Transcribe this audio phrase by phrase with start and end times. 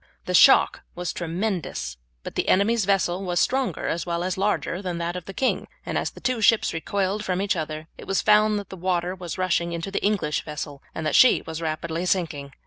[0.25, 4.97] The shock was tremendous, but the enemy's vessel was stronger as well as larger than
[4.97, 8.19] that of the king; and as the two ships recoiled from each other it was
[8.19, 12.07] found that the water was rushing into the English vessel, and that she was rapidly
[12.07, 12.51] sinking.